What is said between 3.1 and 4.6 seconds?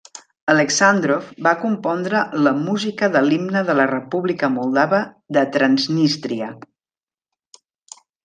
de l'Himne de la República